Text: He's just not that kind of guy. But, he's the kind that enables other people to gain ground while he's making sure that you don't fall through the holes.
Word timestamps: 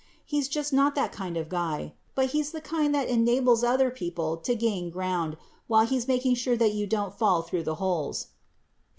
He's 0.25 0.47
just 0.47 0.73
not 0.73 0.95
that 0.95 1.11
kind 1.11 1.37
of 1.37 1.47
guy. 1.47 1.93
But, 2.15 2.29
he's 2.31 2.49
the 2.53 2.59
kind 2.59 2.95
that 2.95 3.07
enables 3.07 3.63
other 3.63 3.91
people 3.91 4.35
to 4.37 4.55
gain 4.55 4.89
ground 4.89 5.37
while 5.67 5.85
he's 5.85 6.07
making 6.07 6.33
sure 6.41 6.57
that 6.57 6.73
you 6.73 6.87
don't 6.87 7.13
fall 7.15 7.43
through 7.43 7.65
the 7.65 7.75
holes. 7.75 8.29